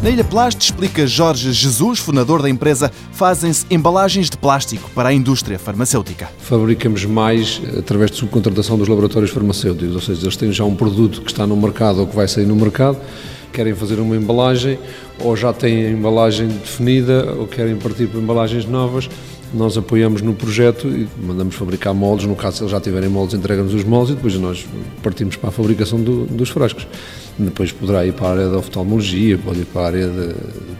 [0.00, 5.12] Na Ilha Plast, explica Jorge Jesus, fundador da empresa, fazem-se embalagens de plástico para a
[5.12, 6.30] indústria farmacêutica.
[6.38, 11.20] Fabricamos mais através de subcontratação dos laboratórios farmacêuticos, ou seja, eles têm já um produto
[11.20, 12.96] que está no mercado ou que vai sair no mercado,
[13.52, 14.78] querem fazer uma embalagem
[15.18, 19.10] ou já têm a embalagem definida ou querem partir para embalagens novas
[19.54, 23.34] nós apoiamos no projeto e mandamos fabricar moldes, no caso se eles já tiverem moldes,
[23.34, 24.66] entregam-nos os moldes e depois nós
[25.02, 26.86] partimos para a fabricação do, dos frascos.
[27.38, 30.34] Depois poderá ir para a área da oftalmologia, pode ir para a área de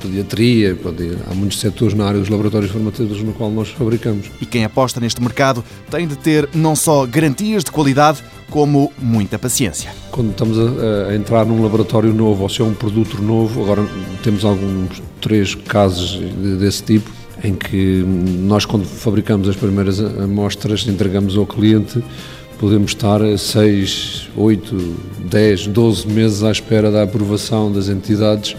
[0.00, 4.30] pediatria, pode ir, há muitos setores na área dos laboratórios farmacêuticos no qual nós fabricamos.
[4.40, 9.36] E quem aposta neste mercado tem de ter não só garantias de qualidade, como muita
[9.36, 9.90] paciência.
[10.12, 13.84] Quando estamos a, a entrar num laboratório novo ou se é um produto novo, agora
[14.22, 16.20] temos alguns três casos
[16.60, 17.10] desse tipo,
[17.44, 22.02] em que nós, quando fabricamos as primeiras amostras, entregamos ao cliente,
[22.58, 28.56] podemos estar 6, 8, 10, 12 meses à espera da aprovação das entidades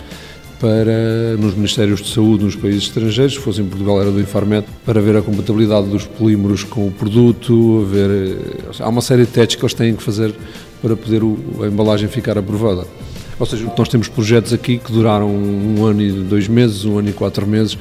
[0.59, 4.65] para, nos Ministérios de Saúde nos países estrangeiros, se fosse em Portugal era do Infarmed,
[4.85, 8.37] para ver a compatibilidade dos polímeros com o produto, ver,
[8.79, 10.33] há uma série de testes que eles têm que fazer
[10.81, 11.21] para poder
[11.61, 12.85] a embalagem ficar aprovada.
[13.37, 17.09] Ou seja, nós temos projetos aqui que duraram um ano e dois meses, um ano
[17.09, 17.77] e quatro meses,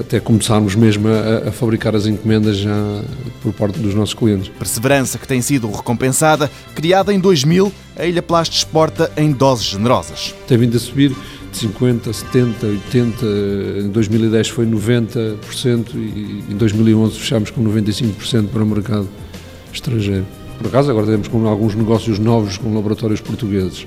[0.00, 3.02] até começarmos mesmo a, a, fabricar as encomendas já
[3.42, 4.48] por parte dos nossos clientes.
[4.58, 10.34] Perseverança que tem sido recompensada, criada em 2000, a Ilha Plast exporta em doses generosas.
[10.46, 11.14] Tem vindo a subir
[11.52, 13.26] de 50, 70, 80,
[13.84, 19.08] em 2010 foi 90% e em 2011 fechámos com 95% para o mercado
[19.72, 20.26] estrangeiro.
[20.58, 23.86] Por acaso agora temos com alguns negócios novos com laboratórios portugueses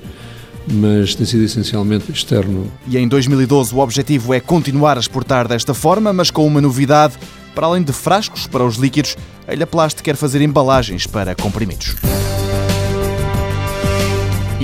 [0.72, 2.70] mas tem sido essencialmente externo.
[2.86, 7.14] E em 2012 o objetivo é continuar a exportar desta forma, mas com uma novidade.
[7.54, 11.94] Para além de frascos para os líquidos, a Ilha Plast quer fazer embalagens para comprimidos.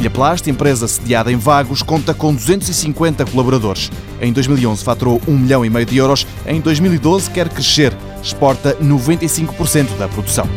[0.00, 3.90] Ilha Plast, empresa sediada em Vagos, conta com 250 colaboradores.
[4.20, 6.26] Em 2011 faturou 1 milhão e meio de euros.
[6.46, 7.94] Em 2012 quer crescer.
[8.22, 10.48] Exporta 95% da produção.